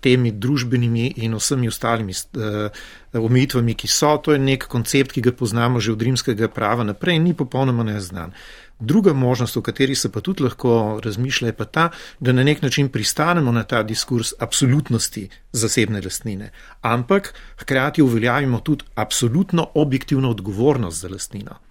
temi 0.00 0.30
družbenimi 0.30 1.12
in 1.16 1.34
vsemi 1.34 1.68
ostalimi 1.68 2.12
uh, 2.12 2.70
omejitvami, 3.12 3.74
ki 3.74 3.88
so. 3.88 4.12
To 4.22 4.32
je 4.32 4.38
nek 4.38 4.68
koncept, 4.70 5.12
ki 5.12 5.20
ga 5.20 5.32
poznamo 5.32 5.80
že 5.80 5.92
od 5.92 6.02
rimskega 6.02 6.48
prava 6.48 6.84
naprej 6.84 7.16
in 7.16 7.24
ni 7.24 7.34
popolnoma 7.34 7.82
neznan. 7.82 8.32
Druga 8.78 9.12
možnost, 9.12 9.56
o 9.56 9.62
kateri 9.62 9.94
se 9.94 10.12
pa 10.12 10.20
tudi 10.20 10.44
lahko 10.44 11.00
razmišlja, 11.04 11.48
je 11.48 11.52
pa 11.56 11.64
ta, 11.64 11.90
da 12.20 12.32
na 12.32 12.44
nek 12.44 12.62
način 12.62 12.88
pristanemo 12.88 13.52
na 13.52 13.62
ta 13.64 13.82
diskurs 13.82 14.34
absolutnosti 14.38 15.28
zasebne 15.52 16.00
lastnine, 16.04 16.50
ampak 16.80 17.34
hkrati 17.56 18.02
uveljavimo 18.02 18.60
tudi 18.60 18.84
absolutno 18.94 19.70
objektivno 19.74 20.30
odgovornost 20.30 21.00
za 21.00 21.08
lastnino. 21.08 21.65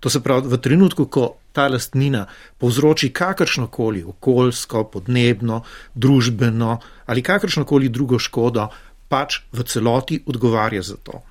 To 0.00 0.10
se 0.10 0.20
pravi, 0.22 0.48
v 0.48 0.58
trenutku, 0.62 1.06
ko 1.06 1.36
ta 1.52 1.66
lastnina 1.68 2.26
povzroči 2.58 3.10
kakršnokoli 3.10 4.04
okoljsko, 4.06 4.84
podnebno, 4.92 5.62
družbeno 5.94 6.78
ali 7.06 7.22
kakršnokoli 7.22 7.88
drugo 7.88 8.18
škodo, 8.18 8.68
pač 9.08 9.40
v 9.52 9.64
celoti 9.64 10.20
odgovarja 10.26 10.82
za 10.82 10.96
to. 11.02 11.22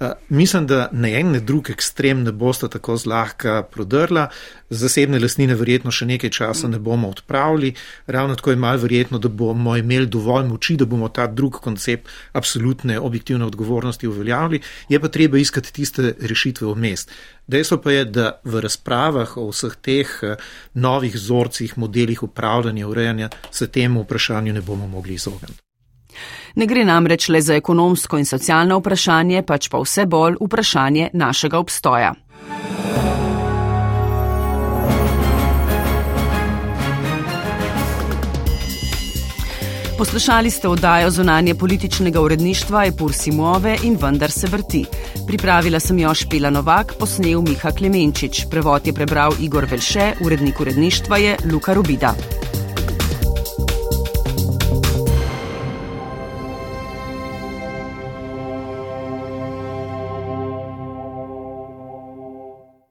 Eh, 0.00 0.12
mislim, 0.28 0.66
da 0.66 0.88
ne 0.92 1.20
en, 1.20 1.30
ne 1.30 1.40
drug 1.40 1.70
ekstrem 1.70 2.22
ne 2.22 2.32
bosta 2.32 2.68
tako 2.68 2.96
zlahka 2.96 3.62
prodrla. 3.62 4.28
Zasebne 4.70 5.18
lasnine 5.18 5.54
verjetno 5.56 5.90
še 5.90 6.04
nekaj 6.10 6.30
časa 6.36 6.68
ne 6.68 6.78
bomo 6.78 7.08
odpravili. 7.08 7.72
Ravno 8.06 8.36
tako 8.36 8.50
je 8.50 8.60
malo 8.60 8.82
verjetno, 8.82 9.18
da 9.18 9.28
bomo 9.28 9.76
imeli 9.76 10.06
dovolj 10.06 10.50
moči, 10.50 10.76
da 10.76 10.84
bomo 10.84 11.08
ta 11.08 11.26
drug 11.26 11.56
koncept 11.64 12.12
absolutne 12.32 12.98
objektivne 13.00 13.48
odgovornosti 13.48 14.08
uveljavili. 14.08 14.60
Je 14.88 15.00
pa 15.00 15.08
treba 15.08 15.38
iskati 15.38 15.72
tiste 15.72 16.12
rešitve 16.20 16.74
vmes. 16.74 17.08
Dejstvo 17.46 17.80
pa 17.80 17.92
je, 17.92 18.04
da 18.04 18.30
v 18.44 18.60
razpravah 18.60 19.36
o 19.36 19.48
vseh 19.48 19.80
teh 19.80 20.18
eh, 20.22 20.36
novih 20.74 21.14
vzorcih, 21.14 21.78
modelih 21.78 22.22
upravljanja, 22.22 22.88
urejanja 22.88 23.30
se 23.50 23.68
temu 23.72 24.04
vprašanju 24.04 24.52
ne 24.52 24.60
bomo 24.60 24.86
mogli 24.86 25.14
izogniti. 25.14 25.62
Ne 26.56 26.64
gre 26.66 26.84
namreč 26.88 27.28
le 27.28 27.40
za 27.44 27.54
ekonomsko 27.54 28.16
in 28.16 28.24
socialno 28.24 28.78
vprašanje, 28.80 29.42
pač 29.44 29.68
pa 29.68 29.76
vse 29.82 30.06
bolj 30.08 30.38
vprašanje 30.40 31.10
našega 31.12 31.58
obstoja. 31.58 32.14
Poslušali 39.98 40.50
ste 40.50 40.68
oddajo 40.68 41.10
zunanje 41.10 41.54
političnega 41.54 42.20
uredništva 42.20 42.84
Epur 42.86 43.12
Simove 43.12 43.76
in 43.82 43.96
vendar 44.00 44.30
se 44.30 44.46
vrti. 44.46 44.84
Pripravila 45.26 45.80
sem 45.80 45.98
jo 45.98 46.14
Špela 46.14 46.50
Novak, 46.50 46.92
posnel 46.98 47.40
Miha 47.42 47.72
Klemenčič, 47.72 48.44
prevod 48.50 48.86
je 48.86 48.92
prebral 48.92 49.32
Igor 49.40 49.64
Velše, 49.70 50.12
urednik 50.24 50.60
uredništva 50.60 51.16
je 51.16 51.36
Luka 51.52 51.72
Rubida. 51.72 52.14